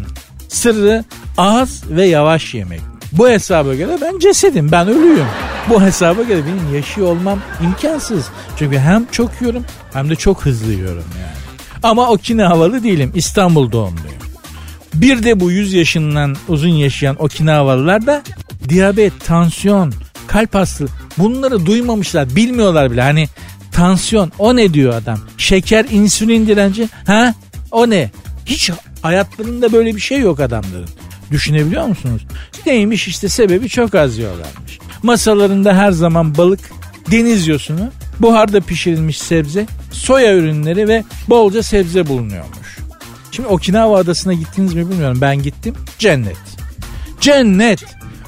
[0.50, 1.06] sırrı
[1.38, 2.82] az ve yavaş yemek.
[3.12, 5.26] Bu hesaba göre ben cesedim, ben ölüyüm.
[5.70, 8.26] Bu hesaba göre benim yaşıyor olmam imkansız.
[8.60, 11.38] Çünkü hem çok yiyorum hem de çok hızlı yiyorum yani.
[11.84, 14.18] Ama Okinawa'lı değilim, İstanbul doğumluyum.
[14.94, 18.24] Bir de bu 100 yaşından uzun yaşayan Okinawa'lılar da
[18.70, 19.94] diyabet, tansiyon,
[20.28, 23.02] kalp hastalığı bunları duymamışlar, bilmiyorlar bile.
[23.02, 23.28] Hani
[23.72, 25.20] tansiyon o ne diyor adam?
[25.38, 27.34] Şeker, insülin direnci ha?
[27.72, 28.12] O ne?
[28.46, 30.90] Hiç hayatlarında böyle bir şey yok adamların.
[31.32, 32.22] Düşünebiliyor musunuz?
[32.66, 34.80] Neymiş işte sebebi çok az yiyorlarmış.
[35.04, 36.60] Masalarında her zaman balık,
[37.12, 42.78] deniz yosunu, buharda pişirilmiş sebze, soya ürünleri ve bolca sebze bulunuyormuş.
[43.32, 45.18] Şimdi Okinawa adasına gittiniz mi bilmiyorum.
[45.22, 45.76] Ben gittim.
[46.00, 46.38] Cennet.
[47.22, 47.86] Cennet.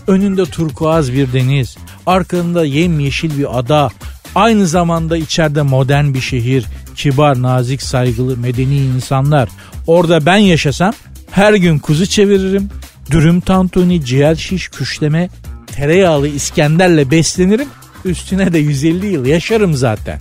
[0.07, 1.77] Önünde turkuaz bir deniz.
[2.05, 3.89] Arkasında yemyeşil bir ada.
[4.35, 6.65] Aynı zamanda içeride modern bir şehir.
[6.95, 9.49] Kibar, nazik, saygılı, medeni insanlar.
[9.87, 10.93] Orada ben yaşasam
[11.31, 12.69] her gün kuzu çeviririm.
[13.11, 15.29] Dürüm tantuni, ciğer şiş, küşleme,
[15.67, 17.67] tereyağlı İskender'le beslenirim.
[18.05, 20.19] Üstüne de 150 yıl yaşarım zaten.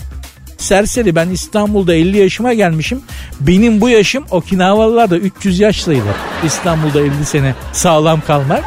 [0.59, 3.01] Serseri ben İstanbul'da 50 yaşıma gelmişim.
[3.40, 6.14] Benim bu yaşım Okinawa'lılar da 300 yaşlıydı.
[6.44, 8.64] İstanbul'da 50 sene sağlam kalmak.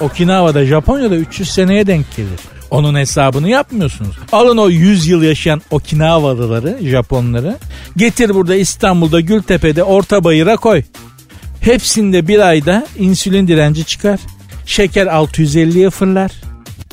[0.00, 2.40] Okinawa'da Japonya'da 300 seneye denk gelir.
[2.70, 4.16] Onun hesabını yapmıyorsunuz.
[4.32, 7.56] Alın o 100 yıl yaşayan Okinawa'lıları, Japonları.
[7.96, 10.82] Getir burada İstanbul'da Gültepe'de orta bayıra koy.
[11.60, 14.20] Hepsinde bir ayda insülin direnci çıkar.
[14.66, 16.32] Şeker 650'ye fırlar.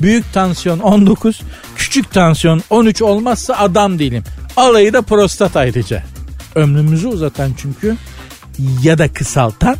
[0.01, 1.41] Büyük tansiyon 19,
[1.75, 4.23] küçük tansiyon 13 olmazsa adam değilim.
[4.57, 6.03] Alayı da prostat ayrıca.
[6.55, 7.95] Ömrümüzü uzatan çünkü
[8.83, 9.75] ya da kısaltan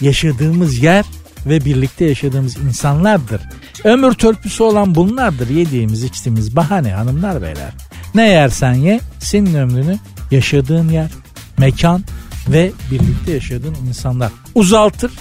[0.00, 1.04] yaşadığımız yer
[1.46, 3.40] ve birlikte yaşadığımız insanlardır.
[3.84, 7.72] Ömür törpüsü olan bunlardır yediğimiz içtiğimiz bahane hanımlar beyler.
[8.14, 9.98] Ne yersen ye senin ömrünü
[10.30, 11.10] yaşadığın yer,
[11.58, 12.04] mekan
[12.48, 15.12] ve birlikte yaşadığın insanlar uzaltır.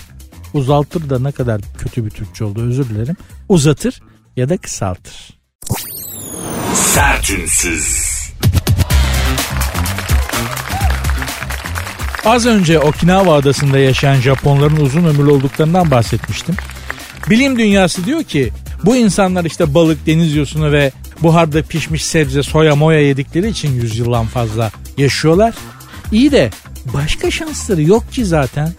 [0.53, 3.15] Uzaltır da ne kadar kötü bir Türkçe oldu özür dilerim.
[3.49, 4.01] Uzatır
[4.37, 5.39] ya da kısaltır.
[6.73, 8.09] Sertünsüz.
[12.25, 16.55] Az önce Okinawa adasında yaşayan Japonların uzun ömürlü olduklarından bahsetmiştim.
[17.29, 18.51] Bilim dünyası diyor ki
[18.83, 24.25] bu insanlar işte balık, deniz yosunu ve buharda pişmiş sebze, soya, moya yedikleri için yüzyıldan
[24.25, 25.53] fazla yaşıyorlar.
[26.11, 26.49] İyi de
[26.93, 28.73] başka şansları yok ki zaten.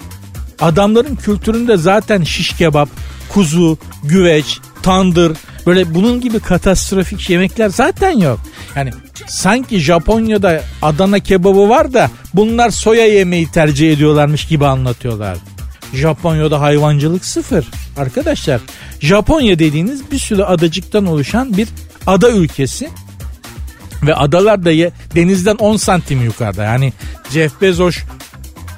[0.61, 2.89] Adamların kültüründe zaten şiş kebap,
[3.29, 5.37] kuzu, güveç, tandır
[5.67, 8.41] böyle bunun gibi katastrofik yemekler zaten yok.
[8.77, 8.91] Yani
[9.27, 15.39] sanki Japonya'da Adana kebabı var da bunlar soya yemeği tercih ediyorlarmış gibi anlatıyorlar.
[15.95, 17.65] Japonya'da hayvancılık sıfır.
[17.97, 18.61] Arkadaşlar
[19.01, 21.69] Japonya dediğiniz bir sürü adacıktan oluşan bir
[22.07, 22.91] ada ülkesi.
[24.03, 24.71] Ve adalar da
[25.15, 26.65] denizden 10 santim yukarıda.
[26.65, 26.93] Yani
[27.31, 27.97] Jeff Bezos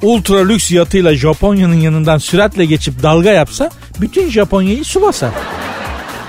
[0.03, 5.31] ultra lüks yatıyla Japonya'nın yanından süratle geçip dalga yapsa bütün Japonya'yı su basar.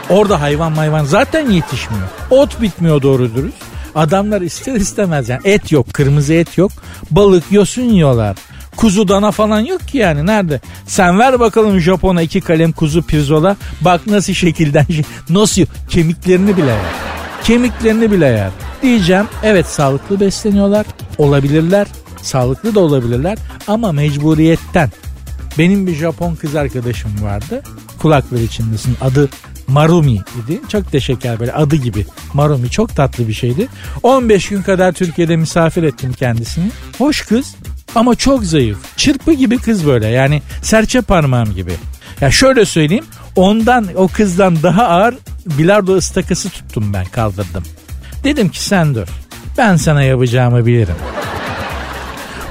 [0.10, 2.08] Orada hayvan mayvan zaten yetişmiyor.
[2.30, 3.58] Ot bitmiyor doğru dürüst.
[3.96, 6.72] Adamlar ister istemez yani et yok, kırmızı et yok.
[7.12, 8.38] Balık, yosun yiyorlar.
[8.76, 10.62] Kuzu dana falan yok ki yani nerede?
[10.88, 13.58] Sen ver bakalım Japon'a iki kalem kuzu pirzola.
[13.82, 14.86] Bak nasıl şekilden
[15.30, 16.80] nasıl kemiklerini bile yer.
[17.44, 18.52] Kemiklerini bile yer.
[18.82, 20.86] Diyeceğim evet sağlıklı besleniyorlar.
[21.18, 21.88] Olabilirler.
[22.22, 24.92] Sağlıklı da olabilirler ama mecburiyetten.
[25.58, 27.64] Benim bir Japon kız arkadaşım vardı.
[28.02, 28.98] Kulakları içindesin.
[29.02, 29.30] Adı
[29.68, 30.62] Marumi idi.
[30.70, 32.06] Çok da şeker böyle adı gibi.
[32.34, 33.68] Marumi çok tatlı bir şeydi.
[34.04, 36.72] 15 gün kadar Türkiye'de misafir ettim kendisini.
[36.98, 37.56] Hoş kız
[37.96, 38.78] ama çok zayıf.
[38.98, 41.74] Çırpı gibi kız böyle yani serçe parmağım gibi.
[42.22, 47.64] Ya şöyle söyleyeyim ondan o kızdan daha ağır bilardo ıstakası tuttum ben kaldırdım.
[48.24, 49.08] Dedim ki sen dur
[49.58, 50.96] ben sana yapacağımı bilirim.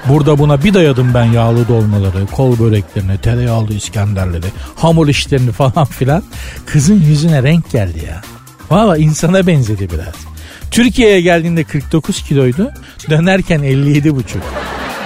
[0.08, 6.22] Burada buna bir dayadım ben yağlı dolmaları, kol böreklerini, tereyağlı iskenderleri, hamur işlerini falan filan.
[6.66, 8.22] Kızın yüzüne renk geldi ya.
[8.70, 10.14] Valla insana benzedi biraz.
[10.70, 12.70] Türkiye'ye geldiğinde 49 kiloydu.
[13.10, 14.42] Dönerken 57 buçuk.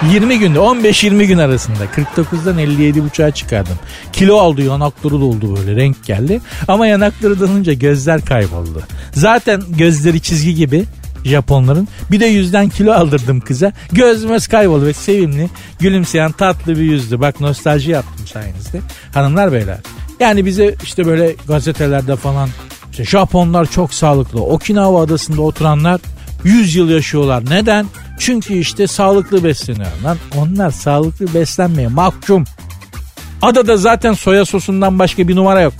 [0.03, 3.75] 20 günde 15-20 gün arasında 49'dan 57 buçuğa çıkardım.
[4.13, 6.41] Kilo aldı yanakları doldu böyle renk geldi.
[6.67, 8.83] Ama yanakları dalınca gözler kayboldu.
[9.13, 10.85] Zaten gözleri çizgi gibi
[11.25, 11.87] Japonların.
[12.11, 13.71] Bir de yüzden kilo aldırdım kıza.
[13.91, 17.19] Gözümüz kayboldu ve sevimli, gülümseyen tatlı bir yüzdü.
[17.19, 18.79] Bak nostalji yaptım sayenizde.
[19.13, 19.77] Hanımlar beyler.
[20.19, 22.49] Yani bize işte böyle gazetelerde falan
[22.91, 24.43] işte Japonlar çok sağlıklı.
[24.43, 26.01] Okinawa adasında oturanlar
[26.43, 27.43] 100 yıl yaşıyorlar.
[27.49, 27.85] Neden?
[28.17, 30.17] Çünkü işte sağlıklı besleniyorlar.
[30.37, 32.43] Onlar sağlıklı beslenmeye mahkum.
[33.41, 35.73] Adada zaten soya sosundan başka bir numara yok.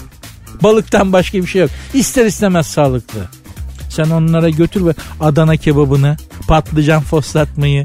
[0.63, 1.71] Balıktan başka bir şey yok.
[1.93, 3.19] İster istemez sağlıklı.
[3.89, 7.83] Sen onlara götür ve Adana kebabını, patlıcan foslatmayı,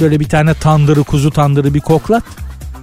[0.00, 2.24] böyle bir tane tandırı, kuzu tandırı bir koklat.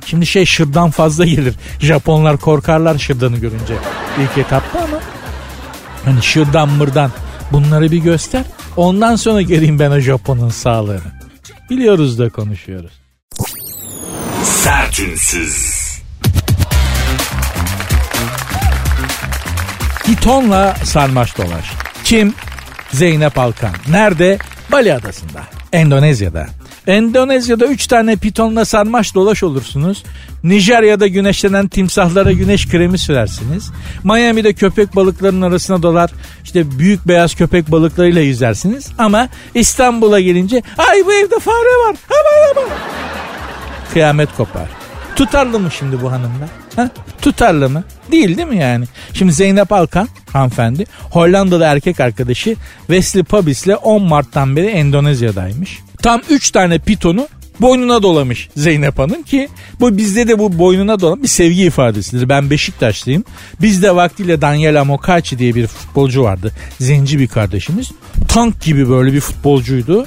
[0.06, 1.56] Şimdi şey şırdan fazla gelir.
[1.80, 3.76] Japonlar korkarlar şırdanı görünce
[4.24, 5.00] ilk etapta ama
[6.06, 7.12] hani şırdan mırdan
[7.54, 8.44] bunları bir göster.
[8.78, 11.02] Ondan sonra geleyim ben o Japon'un sağlığını.
[11.70, 12.92] Biliyoruz da konuşuyoruz.
[14.44, 15.84] Sertünsüz.
[20.06, 21.66] Pitonla sarmaş dolaş.
[22.04, 22.34] Kim?
[22.92, 23.72] Zeynep Alkan.
[23.89, 24.38] Nerede?
[24.72, 25.44] Bali Adası'nda.
[25.74, 26.48] Endonezya'da.
[26.88, 30.04] Endonezya'da 3 tane pitonla sarmaş dolaş olursunuz.
[30.43, 33.72] Nijerya'da güneşlenen timsahlara güneş kremi sürersiniz.
[34.04, 36.12] Miami'de köpek balıklarının arasına dolar
[36.43, 38.89] işte büyük beyaz köpek balıklarıyla yüzersiniz.
[38.98, 41.96] Ama İstanbul'a gelince ay bu evde fare var.
[42.10, 42.78] Aman aman.
[43.93, 44.67] Kıyamet kopar.
[45.15, 46.50] Tutarlı mı şimdi bu hanımlar?
[46.76, 46.89] Ha?
[47.22, 47.84] Tutarlı mı?
[48.12, 48.86] Değil değil mi yani?
[49.13, 52.56] Şimdi Zeynep Alkan hanımefendi Hollandalı erkek arkadaşı
[52.88, 55.80] Wesley Pabis'le 10 Mart'tan beri Endonezya'daymış.
[56.04, 57.28] Tam 3 tane pitonu
[57.62, 62.30] boynuna dolamış Zeynep Hanım ki bu bizde de bu boynuna dolan bir sevgi ifadesidir.
[62.30, 63.24] Ben Beşiktaşlıyım.
[63.62, 66.52] Bizde vaktiyle Daniel Amokachi diye bir futbolcu vardı.
[66.80, 67.92] Zenci bir kardeşimiz.
[68.28, 70.06] Tank gibi böyle bir futbolcuydu.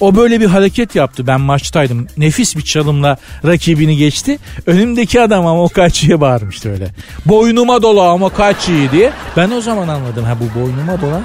[0.00, 1.26] O böyle bir hareket yaptı.
[1.26, 2.06] Ben maçtaydım.
[2.16, 4.38] Nefis bir çalımla rakibini geçti.
[4.66, 6.88] Önümdeki adam Amokachi'ye bağırmıştı öyle.
[7.26, 9.12] Boynuma dola Amokachi'yi diye.
[9.36, 10.24] Ben o zaman anladım.
[10.24, 11.22] Ha bu boynuma dola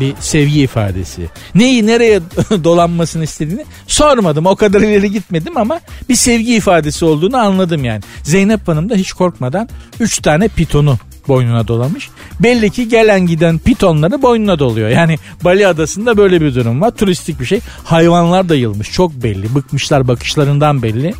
[0.00, 1.28] bir sevgi ifadesi.
[1.54, 2.20] Neyi nereye
[2.64, 4.46] dolanmasını istediğini sormadım.
[4.46, 8.00] O kadar ileri gitmedim ama bir sevgi ifadesi olduğunu anladım yani.
[8.22, 9.68] Zeynep Hanım da hiç korkmadan
[10.00, 12.10] 3 tane pitonu boynuna dolamış.
[12.40, 14.88] Belli ki gelen giden pitonları boynuna doluyor.
[14.88, 16.90] Yani Bali Adası'nda böyle bir durum var.
[16.90, 17.60] Turistik bir şey.
[17.84, 18.92] Hayvanlar da yılmış.
[18.92, 19.54] Çok belli.
[19.54, 21.14] Bıkmışlar bakışlarından belli.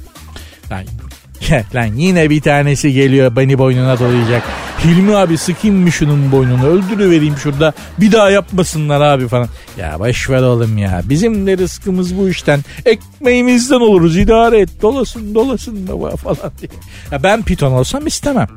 [0.70, 0.86] Yani
[1.74, 4.42] Lan yine bir tanesi geliyor beni boynuna dolayacak.
[4.84, 9.48] Hilmi abi sıkayım mı şunun boynunu öldürüvereyim şurada bir daha yapmasınlar abi falan.
[9.78, 15.88] Ya ver oğlum ya bizim de rızkımız bu işten ekmeğimizden oluruz idare et dolasın dolasın
[15.88, 16.70] baba falan diye.
[17.12, 18.48] Ya ben piton olsam istemem.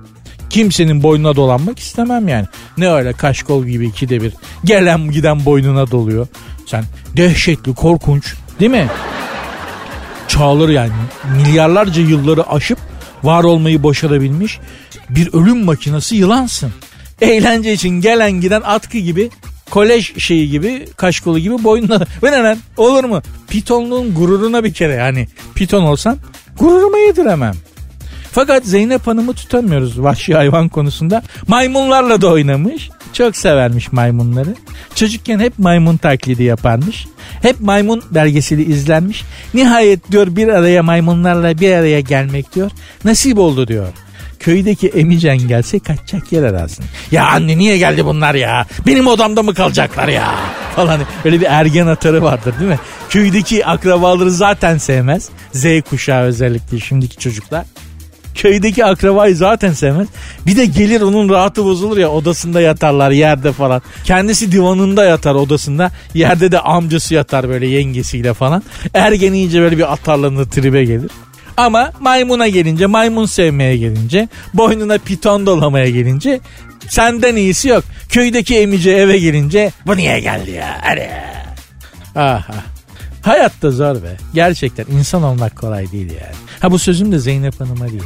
[0.50, 2.46] Kimsenin boynuna dolanmak istemem yani.
[2.78, 4.34] Ne öyle kaşkol gibi ikide bir.
[4.64, 6.28] Gelen giden boynuna doluyor.
[6.66, 6.84] Sen
[7.18, 8.88] dehşetli korkunç değil mi?
[10.28, 10.92] çağları yani
[11.36, 12.80] milyarlarca yılları aşıp
[13.24, 14.60] var olmayı başarabilmiş
[15.10, 16.72] bir ölüm makinesi yılansın.
[17.22, 19.30] Eğlence için gelen giden atkı gibi
[19.70, 23.22] kolej şeyi gibi kaşkolu gibi boynuna ve ne lan olur mu?
[23.48, 26.18] Pitonluğun gururuna bir kere yani piton olsam
[26.60, 27.54] gururumu yediremem.
[28.32, 31.24] Fakat Zeynep Hanım'ı tutamıyoruz vahşi hayvan konusunda.
[31.48, 32.90] Maymunlarla da oynamış.
[33.14, 34.56] Çok severmiş maymunları.
[34.96, 37.08] Çocukken hep maymun taklidi yaparmış.
[37.42, 39.24] Hep maymun belgeseli izlenmiş.
[39.54, 42.72] Nihayet diyor bir araya maymunlarla bir araya gelmek diyor.
[43.06, 43.88] Nasip oldu diyor
[44.40, 46.86] köydeki Emican gelse kaçacak yer arasın.
[47.12, 48.66] Ya anne niye geldi bunlar ya?
[48.88, 50.36] Benim odamda mı kalacaklar ya?
[50.76, 52.80] Falan öyle bir ergen atarı vardır değil mi?
[53.10, 55.30] Köydeki akrabaları zaten sevmez.
[55.54, 57.66] Z kuşağı özellikle şimdiki çocuklar
[58.38, 60.08] köydeki akrabayı zaten sevmez.
[60.46, 63.82] Bir de gelir onun rahatı bozulur ya odasında yatarlar yerde falan.
[64.04, 65.92] Kendisi divanında yatar odasında.
[66.14, 68.64] Yerde de amcası yatar böyle yengesiyle falan.
[68.94, 71.12] Ergen iyice böyle bir atarlanır tribe gelir.
[71.58, 76.40] Ama maymuna gelince, maymun sevmeye gelince, boynuna piton dolamaya gelince
[76.90, 77.84] senden iyisi yok.
[78.10, 80.78] Köydeki emici eve gelince bu niye geldi ya?
[80.82, 81.10] Hadi.
[82.16, 82.64] Aha.
[83.22, 84.18] Hayat zor be.
[84.34, 86.36] Gerçekten insan olmak kolay değil yani.
[86.60, 88.04] Ha bu sözüm de Zeynep Hanım'a değil.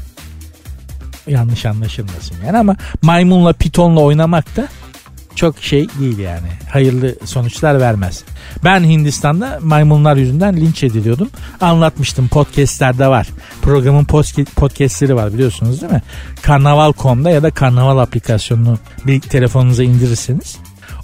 [1.27, 4.67] Yanlış anlaşılmasın yani ama maymunla pitonla oynamak da
[5.35, 6.47] çok şey değil yani.
[6.69, 8.23] Hayırlı sonuçlar vermez.
[8.63, 11.29] Ben Hindistan'da maymunlar yüzünden linç ediliyordum.
[11.61, 13.27] Anlatmıştım podcastlerde var.
[13.61, 14.05] Programın
[14.55, 16.01] podcastleri var biliyorsunuz değil mi?
[16.41, 20.57] Karnaval.com'da ya da Karnaval aplikasyonunu bir telefonunuza indirirseniz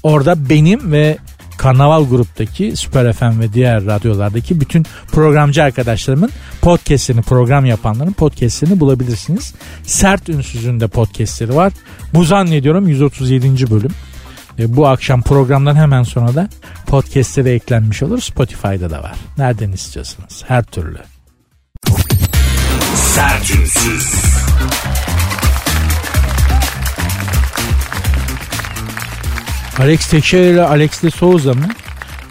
[0.03, 1.17] orada benim ve
[1.57, 6.29] Karnaval gruptaki Süper FM ve diğer radyolardaki bütün programcı arkadaşlarımın
[6.61, 9.53] podcastlerini, program yapanların podcastlerini bulabilirsiniz.
[9.83, 11.73] Sert Ünsüz'ün de podcastleri var.
[12.13, 13.71] Bu zannediyorum 137.
[13.71, 13.91] bölüm.
[14.59, 16.49] E, bu akşam programdan hemen sonra da
[16.87, 18.21] podcastlere eklenmiş olur.
[18.21, 19.15] Spotify'da da var.
[19.37, 20.99] Nereden istiyorsanız her türlü.
[22.95, 24.13] Sertünsüz.
[29.79, 31.67] Alex Teixeira ile Alex de Souza mı?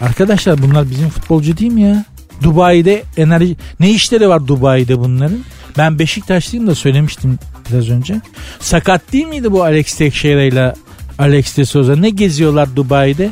[0.01, 2.05] Arkadaşlar bunlar bizim futbolcu değil mi ya?
[2.43, 3.55] Dubai'de enerji...
[3.79, 5.39] Ne işleri var Dubai'de bunların?
[5.77, 8.21] Ben Beşiktaşlıyım da söylemiştim biraz önce.
[8.59, 10.73] Sakat değil miydi bu Alex Teixeira ile
[11.19, 11.95] Alex de Souza?
[11.95, 13.31] Ne geziyorlar Dubai'de?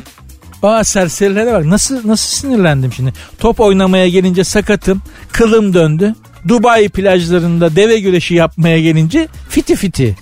[0.62, 3.12] Aa serserilere bak nasıl nasıl sinirlendim şimdi.
[3.38, 5.02] Top oynamaya gelince sakatım,
[5.32, 6.14] kılım döndü.
[6.48, 10.16] Dubai plajlarında deve güreşi yapmaya gelince fiti fiti.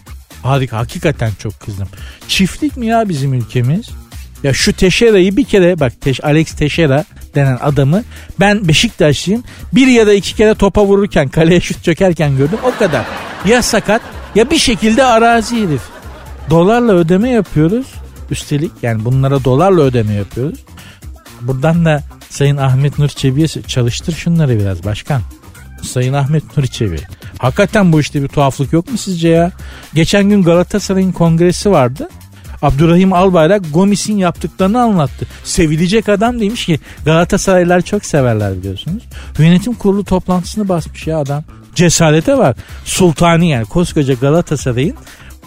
[0.45, 1.89] Harika hakikaten çok kızdım.
[2.29, 3.89] Çiftlik mi ya bizim ülkemiz?
[4.43, 7.05] Ya şu Teşera'yı bir kere bak Teş, Alex Teşera
[7.35, 8.05] denen adamı
[8.41, 9.45] ben Beşiktaşlıyım.
[9.73, 13.05] Bir ya da iki kere topa vururken kaleye şut çökerken gördüm o kadar.
[13.45, 14.03] Ya sakat
[14.35, 15.83] ya bir şekilde arazi herif.
[16.51, 17.87] Dolarla ödeme yapıyoruz.
[18.31, 20.59] Üstelik yani bunlara dolarla ödeme yapıyoruz.
[21.41, 25.23] Buradan da Sayın Ahmet Nur Çebi'ye çalıştır şunları biraz başkan.
[25.83, 26.99] Sayın Ahmet Nur Çebi.
[27.45, 29.53] Hakikaten bu işte bir tuhaflık yok mu sizce ya?
[29.95, 32.09] Geçen gün Galatasaray'ın kongresi vardı.
[32.63, 35.27] Abdurrahim Albayrak Gomis'in yaptıklarını anlattı.
[35.45, 39.03] Sevilecek adam demiş ki Galatasaraylılar çok severler biliyorsunuz.
[39.39, 41.45] Yönetim kurulu toplantısını basmış ya adam.
[41.75, 42.57] Cesarete var.
[42.85, 44.97] Sultani yani koskoca Galatasaray'ın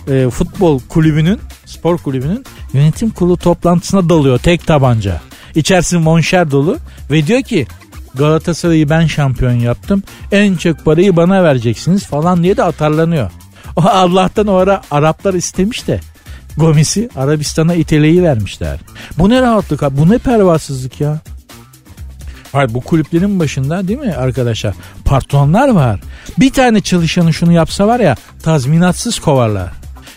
[0.07, 5.21] e, futbol kulübünün, spor kulübünün yönetim kurulu toplantısına dalıyor tek tabanca.
[5.55, 6.77] İçerisi monşer dolu
[7.11, 7.67] ve diyor ki
[8.15, 10.03] Galatasaray'ı ben şampiyon yaptım.
[10.31, 13.31] En çok parayı bana vereceksiniz falan diye de atarlanıyor.
[13.75, 15.99] O Allah'tan o ara Araplar istemiş de
[16.57, 18.79] Gomis'i Arabistan'a iteleyi vermişler.
[19.17, 21.19] Bu ne rahatlık abi bu ne pervasızlık ya.
[22.51, 24.73] Hayır bu kulüplerin başında değil mi arkadaşlar?
[25.05, 25.99] Patronlar var.
[26.39, 29.71] Bir tane çalışanı şunu yapsa var ya tazminatsız kovarlar.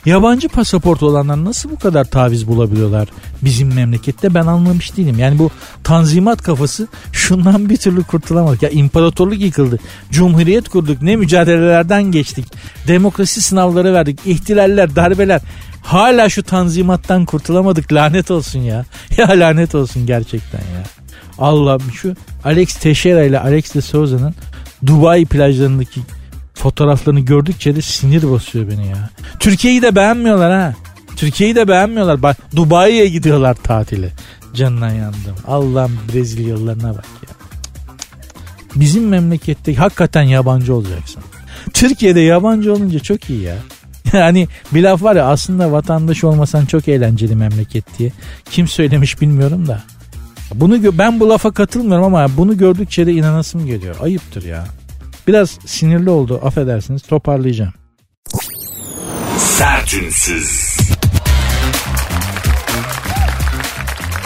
[0.07, 3.09] Yabancı pasaport olanlar nasıl bu kadar taviz bulabiliyorlar
[3.43, 5.19] bizim memlekette ben anlamış değilim.
[5.19, 5.51] Yani bu
[5.85, 8.63] tanzimat kafası şundan bir türlü kurtulamadık.
[8.63, 9.79] Ya imparatorluk yıkıldı.
[10.11, 11.03] Cumhuriyet kurduk.
[11.03, 12.47] Ne mücadelelerden geçtik.
[12.89, 14.21] Demokrasi sınavları verdik.
[14.27, 15.41] İhtilaller, darbeler.
[15.83, 17.93] Hala şu tanzimattan kurtulamadık.
[17.93, 18.85] Lanet olsun ya.
[19.17, 20.83] Ya lanet olsun gerçekten ya.
[21.39, 24.35] Allah'ım şu Alex Teixeira ile Alex de Souza'nın
[24.87, 26.01] Dubai plajlarındaki
[26.61, 29.11] fotoğraflarını gördükçe de sinir basıyor beni ya.
[29.39, 30.75] Türkiye'yi de beğenmiyorlar ha.
[31.17, 32.23] Türkiye'yi de beğenmiyorlar.
[32.23, 34.11] Bak Dubai'ye gidiyorlar tatile.
[34.55, 35.37] Canına yandım.
[35.47, 37.35] Allah'ım Brezilyalılarına bak ya.
[38.75, 41.23] Bizim memlekette hakikaten yabancı olacaksın.
[41.73, 43.57] Türkiye'de yabancı olunca çok iyi ya.
[44.13, 48.13] Yani bir laf var ya aslında vatandaş olmasan çok eğlenceli memleket diye.
[48.51, 49.83] Kim söylemiş bilmiyorum da.
[50.55, 53.97] Bunu ben bu lafa katılmıyorum ama bunu gördükçe de inanasım geliyor.
[54.01, 54.67] Ayıptır ya.
[55.31, 57.73] Biraz sinirli oldu affedersiniz toparlayacağım.
[59.39, 60.77] Sertünsüz.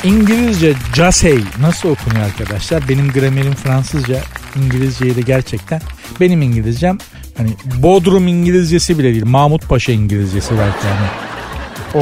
[0.05, 2.89] İngilizce jasey nasıl okunuyor arkadaşlar?
[2.89, 4.21] Benim gramerim Fransızca
[4.57, 5.81] İngilizceyi de gerçekten
[6.21, 6.99] benim İngilizcem
[7.37, 7.51] hani
[7.83, 9.27] Bodrum İngilizcesi bile değil.
[9.27, 11.07] Mahmut Paşa İngilizcesi belki yani.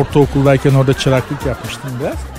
[0.02, 2.31] Ortaokuldayken orada çıraklık yapmıştım biraz.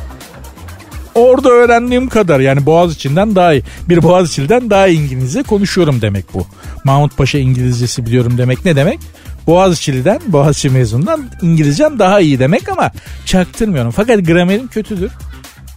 [1.16, 3.64] Orada öğrendiğim kadar yani Boğaziçi'nden daha iyi.
[3.90, 6.46] Bir Boğaziçi'den daha iyi İngilizce konuşuyorum demek bu.
[6.84, 9.00] Mahmut Paşa İngilizcesi biliyorum demek ne demek?
[9.48, 12.92] Boğaziçi'liden, Boğaziçi mezunundan İngilizcem daha iyi demek ama
[13.26, 13.92] çaktırmıyorum.
[13.92, 15.12] Fakat gramerim kötüdür.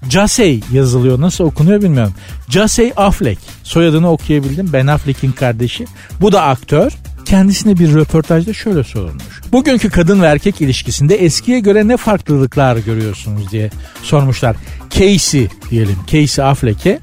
[0.08, 1.20] Casey yazılıyor.
[1.20, 2.14] Nasıl okunuyor bilmiyorum.
[2.50, 3.40] Casey Affleck.
[3.62, 4.72] Soyadını okuyabildim.
[4.72, 5.86] Ben Affleck'in kardeşi.
[6.20, 6.92] Bu da aktör.
[7.26, 9.40] Kendisine bir röportajda şöyle sorulmuş.
[9.52, 13.70] Bugünkü kadın ve erkek ilişkisinde eskiye göre ne farklılıklar görüyorsunuz diye
[14.02, 14.56] sormuşlar.
[14.90, 15.96] Casey diyelim.
[16.06, 17.00] Casey Affleck'e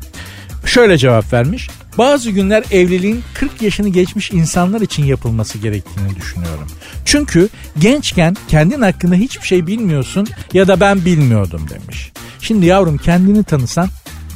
[0.65, 1.69] şöyle cevap vermiş.
[1.97, 6.67] Bazı günler evliliğin 40 yaşını geçmiş insanlar için yapılması gerektiğini düşünüyorum.
[7.05, 12.11] Çünkü gençken kendin hakkında hiçbir şey bilmiyorsun ya da ben bilmiyordum demiş.
[12.41, 13.89] Şimdi yavrum kendini tanısan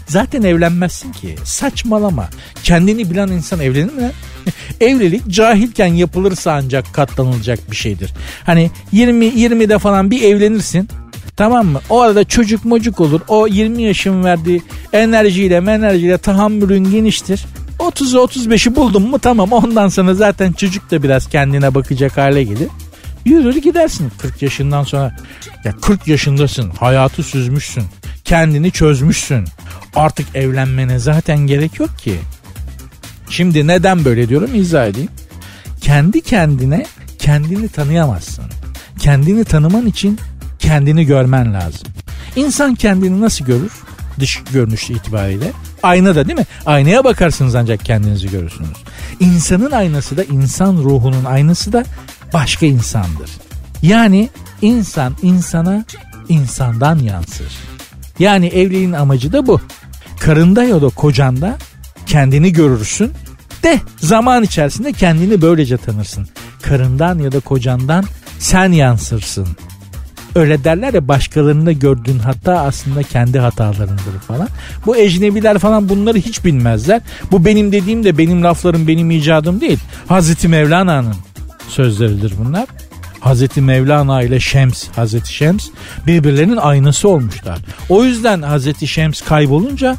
[0.08, 1.36] zaten evlenmezsin ki.
[1.44, 2.30] Saçmalama.
[2.64, 4.12] Kendini bilen insan evlenir mi?
[4.82, 8.14] Evlilik cahilken yapılırsa ancak katlanılacak bir şeydir.
[8.46, 10.90] Hani 20 20'de falan bir evlenirsin.
[11.36, 11.80] Tamam mı?
[11.90, 13.22] O arada çocuk mocuk olur.
[13.28, 14.62] O 20 yaşın verdiği
[14.94, 17.46] enerjiyle enerjiyle tahammülün geniştir.
[17.80, 22.68] 30'u 35'i buldun mu tamam ondan sonra zaten çocuk da biraz kendine bakacak hale gelir.
[23.26, 25.16] Yürür gidersin 40 yaşından sonra.
[25.64, 27.84] Ya 40 yaşındasın hayatı süzmüşsün
[28.28, 29.46] kendini çözmüşsün.
[29.96, 32.16] Artık evlenmene zaten gerek yok ki.
[33.30, 35.10] Şimdi neden böyle diyorum izah edeyim.
[35.82, 36.86] Kendi kendine
[37.20, 38.46] kendini tanıyamazsın.
[39.00, 40.20] Kendini tanıman için
[40.60, 41.88] kendini görmen lazım.
[42.36, 43.72] İnsan kendini nasıl görür?
[44.20, 45.52] Dış görünüş itibariyle.
[45.84, 46.46] Aynada değil mi?
[46.66, 48.78] Aynaya bakarsınız ancak kendinizi görürsünüz.
[49.20, 51.84] İnsanın aynası da insan ruhunun aynası da
[52.34, 53.30] başka insandır.
[53.82, 54.30] Yani
[54.62, 55.86] insan insana
[56.30, 57.48] insandan yansır.
[58.20, 59.62] Yani evliliğin amacı da bu.
[60.20, 61.58] Karında ya da kocanda
[62.08, 63.12] kendini görürsün
[63.64, 66.28] de zaman içerisinde kendini böylece tanırsın.
[66.62, 68.06] Karından ya da kocandan
[68.40, 69.48] sen yansırsın.
[70.36, 74.50] Öyle derler ya başkalarında gördüğün hata aslında kendi hatalarındır falan.
[74.86, 77.02] Bu ecnebiler falan bunları hiç bilmezler.
[77.32, 79.80] Bu benim dediğim de benim laflarım benim icadım değil.
[80.08, 81.16] Hazreti Mevlana'nın
[81.70, 82.66] sözleridir bunlar.
[83.20, 85.68] Hazreti Mevlana ile Şems, Hazreti Şems
[86.08, 87.60] birbirlerinin aynası olmuşlar.
[87.90, 89.96] O yüzden Hazreti Şems kaybolunca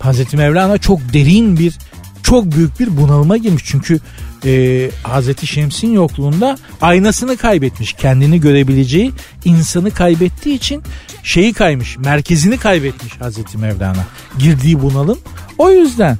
[0.00, 1.78] Hazreti Mevlana çok derin bir
[2.22, 3.62] çok büyük bir bunalıma girmiş.
[3.66, 4.00] Çünkü
[4.44, 7.92] e, Hazreti Şems'in yokluğunda aynasını kaybetmiş.
[7.92, 9.12] Kendini görebileceği
[9.44, 10.82] insanı kaybettiği için
[11.22, 11.98] şeyi kaymış.
[11.98, 14.04] Merkezini kaybetmiş Hazreti Mevlana.
[14.38, 15.18] Girdiği bunalım.
[15.58, 16.18] O yüzden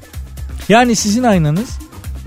[0.69, 1.69] yani sizin aynanız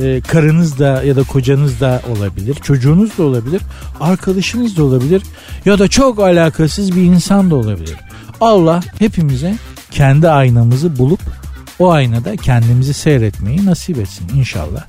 [0.00, 2.54] e, karınız da ya da kocanız da olabilir.
[2.54, 3.62] Çocuğunuz da olabilir.
[4.00, 5.22] Arkadaşınız da olabilir.
[5.64, 7.96] Ya da çok alakasız bir insan da olabilir.
[8.40, 9.54] Allah hepimize
[9.90, 11.20] kendi aynamızı bulup
[11.80, 14.84] o aynada kendimizi seyretmeyi nasip etsin inşallah.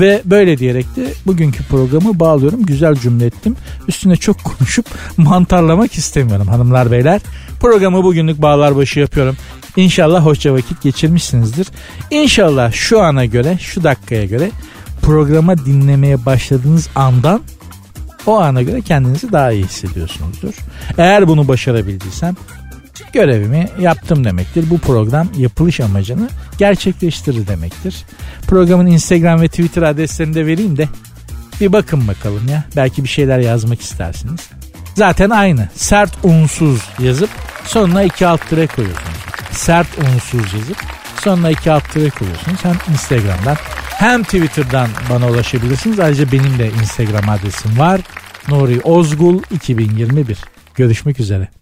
[0.00, 2.62] Ve böyle diyerek de bugünkü programı bağlıyorum.
[2.62, 3.56] Güzel cümle ettim.
[3.88, 7.20] Üstüne çok konuşup mantarlamak istemiyorum hanımlar beyler.
[7.60, 9.36] Programı bugünlük bağlar başı yapıyorum.
[9.76, 11.66] İnşallah hoşça vakit geçirmişsinizdir.
[12.10, 14.50] İnşallah şu ana göre, şu dakikaya göre
[15.02, 17.42] programa dinlemeye başladığınız andan
[18.26, 20.54] o ana göre kendinizi daha iyi hissediyorsunuzdur.
[20.98, 22.36] Eğer bunu başarabildiysem
[23.12, 24.64] görevimi yaptım demektir.
[24.70, 26.28] Bu program yapılış amacını
[26.58, 28.04] gerçekleştirir demektir.
[28.46, 30.88] Programın Instagram ve Twitter adreslerini de vereyim de
[31.60, 32.64] bir bakın bakalım ya.
[32.76, 34.40] Belki bir şeyler yazmak istersiniz.
[34.94, 35.68] Zaten aynı.
[35.74, 37.30] Sert unsuz yazıp
[37.64, 39.18] sonuna iki alt tire koyuyorsunuz.
[39.50, 40.76] Sert unsuz yazıp
[41.20, 42.64] sonuna iki alt tire koyuyorsunuz.
[42.64, 43.56] Hem Instagram'dan
[43.88, 46.00] hem Twitter'dan bana ulaşabilirsiniz.
[46.00, 48.00] Ayrıca benim de Instagram adresim var.
[48.48, 50.38] Nuri Ozgul 2021.
[50.74, 51.61] Görüşmek üzere.